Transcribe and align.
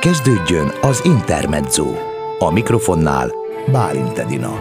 Kezdődjön 0.00 0.72
az 0.80 1.04
Intermezzo. 1.04 1.86
A 2.38 2.52
mikrofonnál 2.52 3.30
Bálint 3.72 4.18
Edina. 4.18 4.58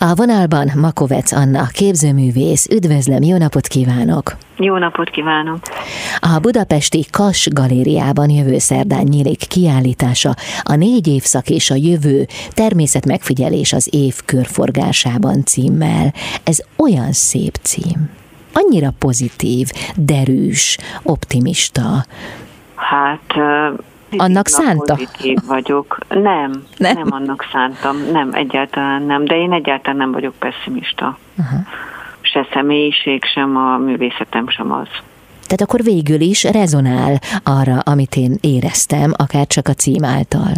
A 0.00 0.14
vonalban 0.14 0.70
Makovec 0.76 1.32
Anna, 1.32 1.66
képzőművész. 1.66 2.66
Üdvözlöm, 2.66 3.22
jó 3.22 3.36
napot 3.36 3.66
kívánok! 3.66 4.36
Jó 4.56 4.76
napot 4.76 5.10
kívánok! 5.10 5.58
A 6.18 6.38
budapesti 6.38 7.06
Kas 7.10 7.48
galériában 7.52 8.30
jövő 8.30 8.58
szerdán 8.58 9.04
nyílik 9.04 9.46
kiállítása 9.48 10.34
a 10.62 10.74
négy 10.74 11.06
évszak 11.06 11.50
és 11.50 11.70
a 11.70 11.74
jövő 11.74 12.26
természetmegfigyelés 12.50 13.72
az 13.72 13.88
év 13.90 14.14
körforgásában 14.24 15.44
címmel. 15.44 16.14
Ez 16.44 16.62
olyan 16.76 17.12
szép 17.12 17.54
cím. 17.62 18.10
Annyira 18.52 18.94
pozitív, 18.98 19.70
derűs, 19.96 20.78
optimista. 21.02 22.04
Hát 22.88 23.34
annak 24.16 24.48
szánta? 24.48 24.94
Pozitív 24.94 25.38
vagyok. 25.46 25.98
Nem, 26.08 26.62
nem, 26.76 26.96
nem 26.96 27.06
annak 27.10 27.44
szántam. 27.52 27.96
Nem, 28.12 28.30
egyáltalán 28.32 29.02
nem. 29.02 29.24
De 29.24 29.36
én 29.36 29.52
egyáltalán 29.52 29.96
nem 29.96 30.12
vagyok 30.12 30.34
pessimista. 30.38 31.18
Uh-huh. 31.38 31.60
Se 32.20 32.46
személyiség, 32.52 33.24
sem 33.24 33.56
a 33.56 33.76
művészetem 33.76 34.48
sem 34.48 34.72
az. 34.72 34.88
Tehát 35.42 35.60
akkor 35.60 35.82
végül 35.82 36.20
is 36.20 36.44
rezonál 36.44 37.18
arra, 37.42 37.78
amit 37.78 38.16
én 38.16 38.36
éreztem, 38.40 39.12
akár 39.16 39.46
csak 39.46 39.68
a 39.68 39.72
cím 39.72 40.04
által. 40.04 40.52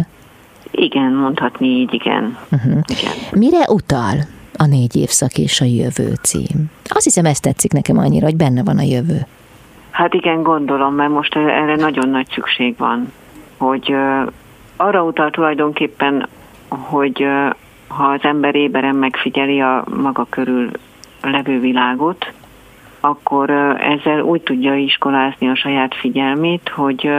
Igen, 0.71 1.13
mondhatni 1.13 1.67
így, 1.67 1.93
igen. 1.93 2.37
Uh-huh. 2.51 2.79
igen. 2.85 3.13
Mire 3.31 3.65
utal 3.69 4.15
a 4.57 4.65
négy 4.65 4.95
évszak 4.95 5.37
és 5.37 5.61
a 5.61 5.65
jövő 5.65 6.13
cím? 6.21 6.71
Azt 6.83 7.03
hiszem, 7.03 7.25
ezt 7.25 7.41
tetszik 7.41 7.71
nekem 7.71 7.97
annyira, 7.97 8.25
hogy 8.25 8.35
benne 8.35 8.63
van 8.63 8.77
a 8.77 8.81
jövő. 8.81 9.25
Hát 9.91 10.13
igen, 10.13 10.43
gondolom, 10.43 10.95
mert 10.95 11.11
most 11.11 11.35
erre 11.35 11.75
nagyon 11.75 12.09
nagy 12.09 12.27
szükség 12.29 12.77
van 12.77 13.11
hogy 13.61 13.95
arra 14.75 15.03
utal 15.03 15.29
tulajdonképpen, 15.29 16.27
hogy 16.67 17.27
ha 17.87 18.03
az 18.03 18.19
ember 18.23 18.55
éberen 18.55 18.95
megfigyeli 18.95 19.61
a 19.61 19.83
maga 20.01 20.25
körül 20.29 20.69
levő 21.21 21.59
világot, 21.59 22.33
akkor 22.99 23.49
ezzel 23.79 24.21
úgy 24.21 24.41
tudja 24.41 24.75
iskolázni 24.75 25.49
a 25.49 25.55
saját 25.55 25.95
figyelmét, 25.95 26.69
hogy, 26.69 27.09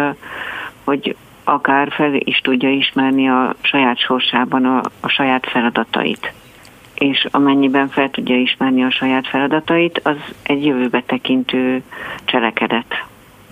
hogy 0.85 1.17
akár 1.45 1.93
fel 1.93 2.15
is 2.15 2.39
tudja 2.39 2.71
ismerni 2.71 3.29
a 3.29 3.55
saját 3.61 3.99
sorsában 3.99 4.65
a, 4.65 4.81
a 5.01 5.09
saját 5.09 5.47
feladatait. 5.47 6.33
És 7.03 7.27
amennyiben 7.31 7.89
fel 7.89 8.11
tudja 8.11 8.37
ismerni 8.37 8.85
a 8.85 8.91
saját 8.91 9.27
feladatait, 9.27 10.01
az 10.03 10.17
egy 10.43 10.65
jövőbe 10.65 11.03
tekintő 11.07 11.83
cselekedet. 12.25 13.05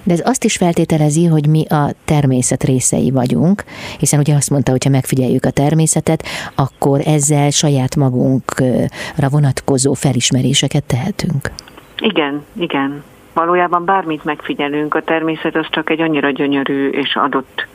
De 0.03 0.13
ez 0.13 0.23
azt 0.25 0.45
is 0.45 0.57
feltételezi, 0.57 1.27
hogy 1.27 1.47
mi 1.47 1.65
a 1.69 1.91
természet 2.05 2.65
részei 2.65 3.11
vagyunk, 3.11 3.65
hiszen 3.99 4.21
ugye 4.21 4.35
azt 4.35 4.51
mondta, 4.51 4.71
hogy 4.71 4.85
ha 4.85 4.91
megfigyeljük 4.91 5.45
a 5.45 5.51
természetet, 5.51 6.23
akkor 6.55 7.01
ezzel 7.05 7.51
saját 7.51 7.97
magunkra 7.97 9.29
vonatkozó 9.31 9.93
felismeréseket 9.93 10.85
tehetünk. 10.85 11.51
Igen, 11.99 12.45
igen. 12.59 13.03
Valójában 13.33 13.85
bármit 13.85 14.25
megfigyelünk, 14.25 14.95
a 14.95 15.03
természet 15.03 15.57
az 15.57 15.67
csak 15.71 15.91
egy 15.91 16.01
annyira 16.01 16.31
gyönyörű 16.31 16.89
és 16.89 17.15
adott 17.15 17.67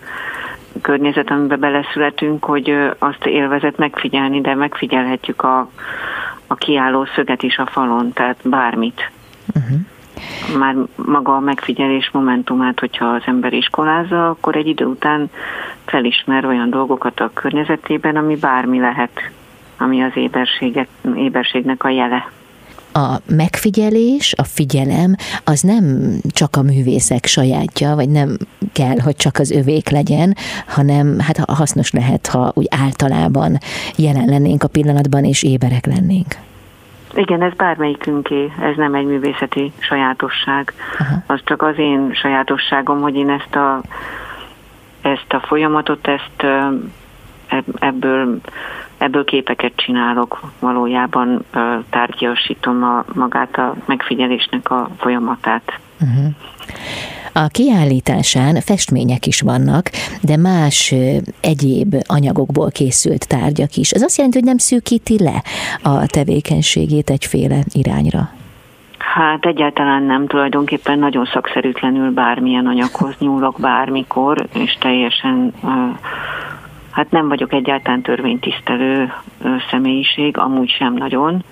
környezet, 0.81 1.31
amiben 1.31 1.59
beleszületünk, 1.59 2.45
hogy 2.45 2.77
azt 2.99 3.25
élvezet 3.25 3.77
megfigyelni, 3.77 4.41
de 4.41 4.55
megfigyelhetjük 4.55 5.43
a, 5.43 5.69
a 6.47 6.55
kiálló 6.55 7.05
szöget 7.15 7.43
is 7.43 7.57
a 7.57 7.65
falon, 7.65 8.13
tehát 8.13 8.37
bármit. 8.43 9.11
Uh-huh 9.55 9.79
már 10.57 10.75
maga 10.95 11.35
a 11.35 11.39
megfigyelés 11.39 12.09
momentumát, 12.11 12.79
hogyha 12.79 13.05
az 13.05 13.21
ember 13.25 13.53
iskolázza, 13.53 14.29
akkor 14.29 14.55
egy 14.55 14.67
idő 14.67 14.85
után 14.85 15.29
felismer 15.85 16.45
olyan 16.45 16.69
dolgokat 16.69 17.19
a 17.19 17.31
környezetében, 17.33 18.15
ami 18.15 18.35
bármi 18.35 18.79
lehet, 18.79 19.31
ami 19.77 20.03
az 20.03 20.11
éberségnek 21.15 21.83
a 21.83 21.89
jele. 21.89 22.29
A 22.97 23.19
megfigyelés, 23.35 24.33
a 24.37 24.43
figyelem, 24.43 25.15
az 25.43 25.61
nem 25.61 25.85
csak 26.31 26.55
a 26.55 26.61
művészek 26.61 27.25
sajátja, 27.25 27.95
vagy 27.95 28.09
nem 28.09 28.37
kell, 28.73 28.99
hogy 29.03 29.15
csak 29.15 29.37
az 29.37 29.51
övék 29.51 29.89
legyen, 29.89 30.35
hanem 30.67 31.19
hát 31.19 31.37
hasznos 31.37 31.91
lehet, 31.91 32.27
ha 32.27 32.51
úgy 32.53 32.67
általában 32.83 33.57
jelen 33.97 34.25
lennénk 34.25 34.63
a 34.63 34.67
pillanatban, 34.67 35.23
és 35.23 35.43
éberek 35.43 35.85
lennénk. 35.85 36.35
Igen, 37.15 37.41
ez 37.41 37.53
bármelyikünké, 37.53 38.51
ez 38.61 38.75
nem 38.75 38.93
egy 38.93 39.05
művészeti 39.05 39.71
sajátosság. 39.79 40.73
Aha. 40.99 41.15
Az 41.27 41.39
csak 41.43 41.61
az 41.61 41.77
én 41.77 42.13
sajátosságom, 42.13 43.01
hogy 43.01 43.15
én 43.15 43.29
ezt 43.29 43.55
a, 43.55 43.81
ezt 45.01 45.33
a 45.33 45.39
folyamatot, 45.39 46.07
ezt 46.07 46.45
ebből, 47.79 48.39
ebből 49.05 49.23
képeket 49.23 49.75
csinálok, 49.75 50.41
valójában 50.59 51.45
tárgyasítom 51.89 52.83
a, 52.83 53.05
magát 53.13 53.57
a 53.57 53.75
megfigyelésnek 53.85 54.71
a 54.71 54.89
folyamatát. 54.97 55.79
Uh-huh. 56.01 56.25
A 57.33 57.47
kiállításán 57.47 58.55
festmények 58.61 59.25
is 59.25 59.41
vannak, 59.41 59.89
de 60.21 60.37
más 60.37 60.93
egyéb 61.41 61.95
anyagokból 62.07 62.69
készült 62.69 63.27
tárgyak 63.27 63.75
is. 63.75 63.91
Ez 63.91 64.01
azt 64.01 64.17
jelenti, 64.17 64.37
hogy 64.37 64.47
nem 64.47 64.57
szűkíti 64.57 65.23
le 65.23 65.43
a 65.83 66.05
tevékenységét 66.05 67.09
egyféle 67.09 67.59
irányra. 67.73 68.29
Hát 68.97 69.45
egyáltalán 69.45 70.03
nem, 70.03 70.27
tulajdonképpen 70.27 70.99
nagyon 70.99 71.25
szakszerűtlenül 71.33 72.11
bármilyen 72.11 72.65
anyaghoz 72.65 73.15
nyúlok 73.19 73.59
bármikor, 73.59 74.47
és 74.53 74.77
teljesen, 74.79 75.53
hát 76.95 77.11
nem 77.11 77.27
vagyok 77.27 77.53
egyáltalán 77.53 78.01
törvénytisztelő 78.01 79.13
személyiség, 79.69 80.37
amúgy 80.37 80.69
sem 80.69 80.93
nagyon, 80.93 81.43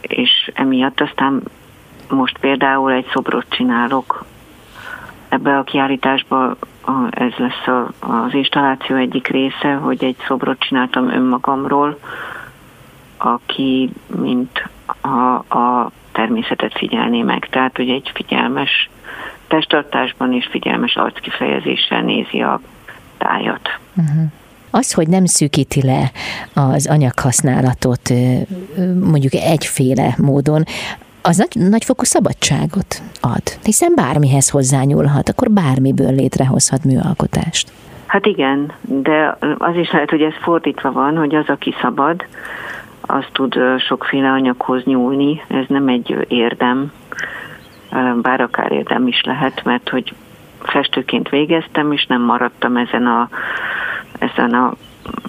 és 0.00 0.50
emiatt 0.54 1.00
aztán 1.00 1.42
most 2.08 2.38
például 2.38 2.92
egy 2.92 3.06
szobrot 3.12 3.46
csinálok 3.48 4.24
ebbe 5.28 5.58
a 5.58 5.62
kiállításba 5.62 6.56
ez 7.10 7.32
lesz 7.36 7.86
az 8.00 8.34
installáció 8.34 8.96
egyik 8.96 9.26
része, 9.26 9.72
hogy 9.72 10.04
egy 10.04 10.16
szobrot 10.26 10.58
csináltam 10.58 11.08
önmagamról, 11.08 11.98
aki 13.16 13.90
mint 14.16 14.68
a, 15.00 15.34
a 15.58 15.90
természetet 16.12 16.78
figyelné 16.78 17.22
meg. 17.22 17.48
Tehát, 17.50 17.76
hogy 17.76 17.88
egy 17.88 18.10
figyelmes 18.14 18.90
testtartásban 19.46 20.32
és 20.32 20.46
figyelmes 20.50 20.96
arckifejezéssel 20.96 22.00
nézi 22.00 22.40
a 22.42 22.60
tájat. 23.18 23.78
Uh-huh. 23.96 24.32
Az, 24.74 24.92
hogy 24.92 25.08
nem 25.08 25.24
szűkíti 25.24 25.82
le 25.82 26.10
az 26.54 26.86
anyaghasználatot 26.86 28.10
mondjuk 29.00 29.32
egyféle 29.34 30.14
módon, 30.18 30.62
az 31.22 31.36
nagy, 31.36 31.68
nagyfokú 31.70 32.04
szabadságot 32.04 33.02
ad, 33.20 33.42
hiszen 33.62 33.92
bármihez 33.94 34.48
hozzányúlhat, 34.48 35.28
akkor 35.28 35.50
bármiből 35.50 36.14
létrehozhat 36.14 36.84
műalkotást. 36.84 37.72
Hát 38.06 38.26
igen, 38.26 38.72
de 38.80 39.36
az 39.58 39.76
is 39.76 39.90
lehet, 39.90 40.10
hogy 40.10 40.22
ez 40.22 40.34
fordítva 40.42 40.92
van, 40.92 41.16
hogy 41.16 41.34
az, 41.34 41.48
aki 41.48 41.74
szabad, 41.80 42.24
az 43.00 43.24
tud 43.32 43.58
sokféle 43.78 44.28
anyaghoz 44.28 44.84
nyúlni, 44.84 45.42
ez 45.48 45.64
nem 45.68 45.88
egy 45.88 46.26
érdem, 46.28 46.92
bár 48.22 48.40
akár 48.40 48.72
érdem 48.72 49.06
is 49.06 49.22
lehet, 49.24 49.64
mert 49.64 49.88
hogy 49.88 50.14
festőként 50.62 51.28
végeztem, 51.28 51.92
és 51.92 52.06
nem 52.06 52.22
maradtam 52.22 52.76
ezen 52.76 53.06
a, 53.06 53.28
ezen 54.30 54.54
a 54.54 54.74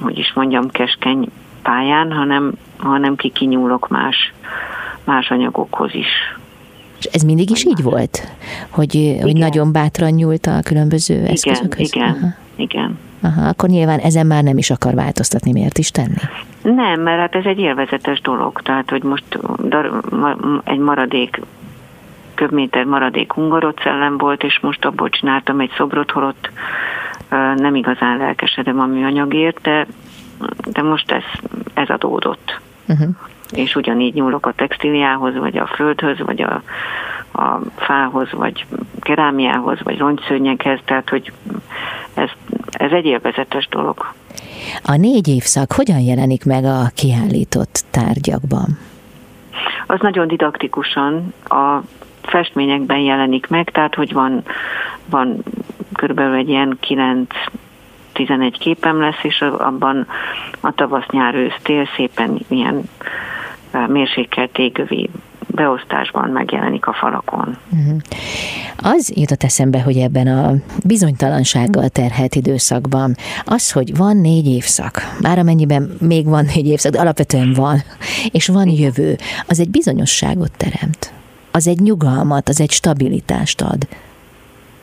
hogy 0.01 0.17
is 0.17 0.33
mondjam, 0.33 0.69
keskeny 0.69 1.27
pályán, 1.61 2.11
hanem, 2.11 2.51
hanem 2.77 3.15
kikinyúlok 3.15 3.87
más 3.87 4.33
más 5.03 5.29
anyagokhoz 5.29 5.93
is. 5.93 6.37
És 6.99 7.05
ez 7.05 7.21
mindig 7.21 7.49
is 7.49 7.65
így 7.65 7.83
volt? 7.83 8.27
Hogy, 8.69 8.95
igen. 8.95 9.21
hogy 9.21 9.35
nagyon 9.35 9.71
bátran 9.71 10.11
nyúlt 10.11 10.45
a 10.45 10.59
különböző 10.63 11.13
igen, 11.13 11.27
eszközökhöz? 11.27 11.93
Igen, 11.93 12.09
Aha. 12.09 12.27
igen. 12.55 12.99
Aha, 13.21 13.47
akkor 13.47 13.69
nyilván 13.69 13.99
ezen 13.99 14.25
már 14.25 14.43
nem 14.43 14.57
is 14.57 14.69
akar 14.69 14.93
változtatni, 14.93 15.51
miért 15.51 15.77
is 15.77 15.91
tenni? 15.91 16.15
Nem, 16.61 17.01
mert 17.01 17.19
hát 17.19 17.35
ez 17.35 17.45
egy 17.45 17.59
élvezetes 17.59 18.21
dolog, 18.21 18.61
tehát 18.61 18.89
hogy 18.89 19.03
most 19.03 19.39
egy 20.63 20.77
maradék 20.79 21.41
köbméter 22.35 22.83
maradék 22.83 23.33
hungarocellem 23.33 24.17
volt, 24.17 24.43
és 24.43 24.59
most 24.59 24.85
abból 24.85 25.09
csináltam 25.09 25.59
egy 25.59 25.71
szobrot, 25.77 26.11
holott 26.11 26.49
nem 27.55 27.75
igazán 27.75 28.17
lelkesedem 28.17 28.79
a 28.79 28.85
műanyagért, 28.85 29.61
de, 29.61 29.87
de 30.71 30.81
most 30.81 31.11
ez, 31.11 31.23
ez 31.73 31.89
adódott. 31.89 32.59
Uh-huh 32.87 33.15
és 33.55 33.75
ugyanígy 33.75 34.13
nyúlok 34.13 34.45
a 34.45 34.53
textíliához, 34.55 35.37
vagy 35.37 35.57
a 35.57 35.67
földhöz, 35.67 36.19
vagy 36.19 36.41
a, 36.41 36.61
a 37.41 37.59
fához, 37.75 38.31
vagy 38.31 38.65
kerámiához, 38.99 39.77
vagy 39.83 39.97
rongyszőnyeghez, 39.97 40.79
tehát 40.85 41.09
hogy 41.09 41.31
ez, 42.13 42.29
ez 42.71 42.91
egy 42.91 43.05
élvezetes 43.05 43.67
dolog. 43.67 44.13
A 44.83 44.95
négy 44.95 45.27
évszak 45.27 45.71
hogyan 45.71 45.99
jelenik 45.99 46.45
meg 46.45 46.63
a 46.63 46.81
kiállított 46.95 47.83
tárgyakban? 47.91 48.77
Az 49.87 49.99
nagyon 49.99 50.27
didaktikusan 50.27 51.33
a 51.43 51.79
festményekben 52.21 52.99
jelenik 52.99 53.47
meg, 53.47 53.69
tehát 53.69 53.95
hogy 53.95 54.13
van, 54.13 54.43
van 55.05 55.43
körülbelül 56.03 56.35
egy 56.35 56.49
ilyen 56.49 56.77
9 56.79 57.29
11 58.13 58.57
képem 58.57 58.99
lesz, 58.99 59.23
és 59.23 59.41
abban 59.41 60.07
a 60.59 60.71
tavasz, 60.71 61.05
nyár, 61.11 61.35
ősz, 61.35 61.87
szépen 61.95 62.39
ilyen 62.47 62.89
mérsékelt 63.87 64.57
égövi 64.57 65.09
beosztásban 65.47 66.29
megjelenik 66.29 66.87
a 66.87 66.93
falakon. 66.93 67.57
Uh-huh. 67.71 67.97
Az 68.77 69.13
jutott 69.15 69.43
eszembe, 69.43 69.81
hogy 69.81 69.97
ebben 69.97 70.27
a 70.27 70.53
bizonytalansággal 70.85 71.89
terhelt 71.89 72.35
időszakban 72.35 73.15
az, 73.45 73.71
hogy 73.71 73.97
van 73.97 74.17
négy 74.17 74.47
évszak, 74.47 75.01
már 75.21 75.39
amennyiben 75.39 75.97
még 75.99 76.25
van 76.25 76.45
négy 76.55 76.67
évszak, 76.67 76.91
de 76.91 76.99
alapvetően 76.99 77.53
van, 77.53 77.81
és 78.31 78.47
van 78.47 78.69
jövő, 78.69 79.15
az 79.47 79.59
egy 79.59 79.69
bizonyosságot 79.69 80.51
teremt. 80.57 81.13
Az 81.51 81.67
egy 81.67 81.79
nyugalmat, 81.79 82.49
az 82.49 82.61
egy 82.61 82.71
stabilitást 82.71 83.61
ad. 83.61 83.87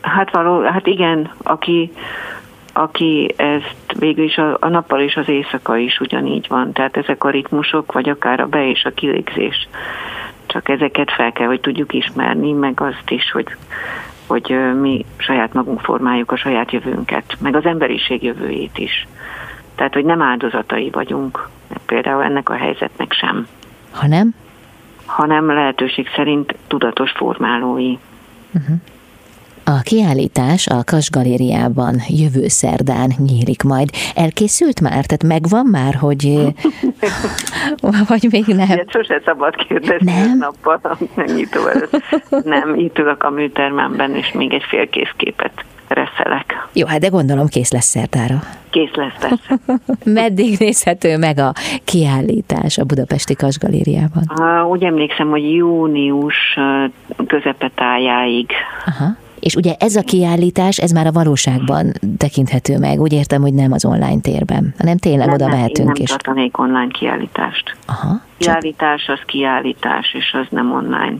Hát 0.00 0.30
való, 0.30 0.62
hát 0.62 0.86
igen, 0.86 1.30
aki, 1.42 1.92
aki 2.72 3.34
ezt 3.36 3.94
végül 3.98 4.24
is 4.24 4.36
a, 4.36 4.56
a 4.60 4.68
nappal 4.68 5.00
és 5.00 5.16
az 5.16 5.28
éjszaka 5.28 5.76
is 5.76 6.00
ugyanígy 6.00 6.46
van. 6.48 6.72
Tehát 6.72 6.96
ezek 6.96 7.24
a 7.24 7.30
ritmusok, 7.30 7.92
vagy 7.92 8.08
akár 8.08 8.40
a 8.40 8.46
be- 8.46 8.68
és 8.68 8.84
a 8.84 8.90
kilégzés 8.90 9.68
csak 10.50 10.68
ezeket 10.68 11.10
fel 11.10 11.32
kell, 11.32 11.46
hogy 11.46 11.60
tudjuk 11.60 11.92
ismerni, 11.92 12.52
meg 12.52 12.80
azt 12.80 13.10
is, 13.10 13.30
hogy, 13.30 13.56
hogy 14.26 14.56
mi 14.80 15.04
saját 15.16 15.52
magunk 15.52 15.80
formáljuk 15.80 16.32
a 16.32 16.36
saját 16.36 16.72
jövőnket, 16.72 17.36
meg 17.40 17.56
az 17.56 17.64
emberiség 17.64 18.22
jövőjét 18.22 18.78
is. 18.78 19.06
Tehát, 19.74 19.94
hogy 19.94 20.04
nem 20.04 20.22
áldozatai 20.22 20.90
vagyunk, 20.90 21.48
például 21.86 22.22
ennek 22.22 22.48
a 22.48 22.54
helyzetnek 22.54 23.12
sem. 23.12 23.46
Hanem? 23.90 24.34
Hanem 25.04 25.46
lehetőség 25.46 26.08
szerint 26.14 26.54
tudatos 26.66 27.10
formálói. 27.10 27.98
Uh-huh. 28.54 28.76
A 29.78 29.80
kiállítás 29.82 30.66
a 30.66 30.84
Kas 30.84 31.10
Galériában 31.10 31.94
jövő 32.08 32.48
szerdán 32.48 33.10
nyílik 33.18 33.62
majd. 33.62 33.88
Elkészült 34.14 34.80
már? 34.80 35.04
Tehát 35.06 35.22
megvan 35.24 35.66
már, 35.66 35.94
hogy... 35.94 36.38
Vagy 38.08 38.28
még 38.30 38.44
nem? 38.46 38.68
Ilyet 38.68 38.90
sose 38.90 39.22
szabad 39.24 39.54
kérdezni 39.54 40.12
nem? 40.12 40.38
nappal, 40.38 40.80
nem 41.14 41.26
nyitó 41.36 41.66
előtt. 41.66 42.02
Nem, 42.44 42.74
itt 42.74 42.98
ülök 42.98 43.22
a 43.22 43.30
műtermemben, 43.30 44.14
és 44.14 44.32
még 44.32 44.52
egy 44.52 44.64
félkész 44.68 45.12
képet 45.16 45.64
reszelek. 45.88 46.68
Jó, 46.72 46.86
hát 46.86 47.00
de 47.00 47.08
gondolom 47.08 47.46
kész 47.46 47.72
lesz 47.72 47.86
szerdára. 47.86 48.38
Kész 48.70 48.94
lesz, 48.94 49.14
persze. 49.20 49.58
Meddig 50.20 50.58
nézhető 50.58 51.18
meg 51.18 51.38
a 51.38 51.52
kiállítás 51.84 52.78
a 52.78 52.84
Budapesti 52.84 53.34
Kas 53.34 53.58
Galériában? 53.58 54.22
Uh, 54.38 54.70
úgy 54.70 54.84
emlékszem, 54.84 55.28
hogy 55.28 55.54
június 55.54 56.58
közepetájáig. 57.26 58.50
Aha. 58.86 59.16
És 59.40 59.54
ugye 59.54 59.74
ez 59.78 59.96
a 59.96 60.02
kiállítás, 60.02 60.78
ez 60.78 60.90
már 60.90 61.06
a 61.06 61.12
valóságban 61.12 61.92
tekinthető 62.16 62.78
meg. 62.78 63.00
Úgy 63.00 63.12
értem, 63.12 63.40
hogy 63.40 63.54
nem 63.54 63.72
az 63.72 63.84
online 63.84 64.20
térben, 64.20 64.74
hanem 64.78 64.96
tényleg 64.96 65.26
nem, 65.26 65.34
oda 65.34 65.48
mehetünk. 65.48 65.88
Nem, 65.88 65.96
nem 65.96 66.06
tartanék 66.06 66.58
online 66.58 66.88
kiállítást. 66.88 67.76
Aha, 67.86 68.22
kiállítás 68.38 69.08
az 69.08 69.20
kiállítás, 69.26 70.14
és 70.14 70.36
az 70.40 70.46
nem 70.50 70.72
online 70.72 71.16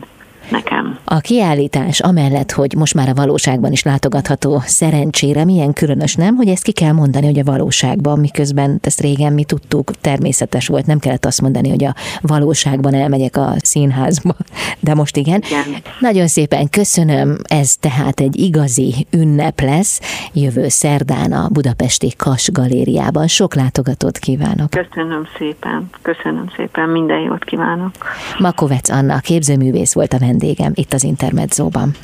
nekem. 0.49 0.99
A 1.03 1.19
kiállítás 1.19 1.99
amellett, 1.99 2.51
hogy 2.51 2.75
most 2.75 2.93
már 2.93 3.09
a 3.09 3.13
valóságban 3.13 3.71
is 3.71 3.83
látogatható 3.83 4.61
szerencsére, 4.65 5.45
milyen 5.45 5.73
különös 5.73 6.15
nem, 6.15 6.35
hogy 6.35 6.47
ezt 6.47 6.63
ki 6.63 6.71
kell 6.71 6.91
mondani, 6.91 7.25
hogy 7.25 7.39
a 7.39 7.43
valóságban, 7.43 8.19
miközben 8.19 8.79
ezt 8.81 9.01
régen 9.01 9.33
mi 9.33 9.43
tudtuk, 9.43 9.91
természetes 10.01 10.67
volt, 10.67 10.85
nem 10.85 10.99
kellett 10.99 11.25
azt 11.25 11.41
mondani, 11.41 11.69
hogy 11.69 11.83
a 11.83 11.95
valóságban 12.21 12.93
elmegyek 12.93 13.37
a 13.37 13.53
színházba, 13.57 14.35
de 14.79 14.93
most 14.93 15.17
igen. 15.17 15.43
igen. 15.45 15.81
Nagyon 15.99 16.27
szépen 16.27 16.69
köszönöm, 16.69 17.37
ez 17.43 17.75
tehát 17.75 18.19
egy 18.19 18.39
igazi 18.39 19.07
ünnep 19.11 19.59
lesz, 19.61 20.01
jövő 20.33 20.67
szerdán 20.67 21.31
a 21.31 21.47
Budapesti 21.49 22.13
Kas 22.17 22.51
Galériában. 22.51 23.27
Sok 23.27 23.55
látogatót 23.55 24.17
kívánok. 24.17 24.69
Köszönöm 24.69 25.27
szépen, 25.37 25.89
köszönöm 26.01 26.49
szépen, 26.55 26.89
minden 26.89 27.19
jót 27.19 27.43
kívánok. 27.43 27.91
Makovec 28.39 28.89
Anna, 28.89 29.19
képzőművész 29.19 29.93
volt 29.93 30.13
a 30.13 30.17
vendégem 30.31 30.71
itt 30.75 30.93
az 30.93 31.03
Intermedzóban. 31.03 31.95